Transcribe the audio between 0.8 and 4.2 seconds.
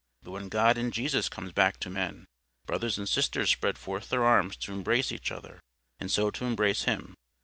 Jesus comes back to men, brothers and sisters spread forth